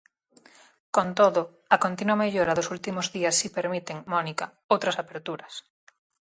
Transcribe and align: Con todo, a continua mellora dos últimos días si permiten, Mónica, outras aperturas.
Con 0.95 1.07
todo, 1.19 1.41
a 1.75 1.77
continua 1.85 2.19
mellora 2.23 2.57
dos 2.57 2.71
últimos 2.75 3.07
días 3.15 3.35
si 3.39 3.47
permiten, 3.57 3.97
Mónica, 4.13 4.45
outras 4.73 4.99
aperturas. 5.03 5.53